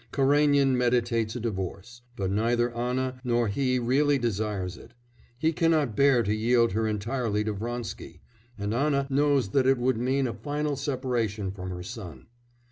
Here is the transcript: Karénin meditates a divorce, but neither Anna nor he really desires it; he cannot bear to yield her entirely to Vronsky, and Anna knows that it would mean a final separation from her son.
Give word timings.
Karénin 0.11 0.75
meditates 0.77 1.35
a 1.35 1.39
divorce, 1.39 2.01
but 2.15 2.31
neither 2.31 2.75
Anna 2.75 3.21
nor 3.23 3.49
he 3.49 3.77
really 3.77 4.17
desires 4.17 4.75
it; 4.75 4.95
he 5.37 5.53
cannot 5.53 5.95
bear 5.95 6.23
to 6.23 6.33
yield 6.33 6.71
her 6.71 6.87
entirely 6.87 7.43
to 7.43 7.53
Vronsky, 7.53 8.19
and 8.57 8.73
Anna 8.73 9.05
knows 9.11 9.49
that 9.49 9.67
it 9.67 9.77
would 9.77 9.97
mean 9.97 10.25
a 10.25 10.33
final 10.33 10.75
separation 10.75 11.51
from 11.51 11.69
her 11.69 11.83
son. 11.83 12.25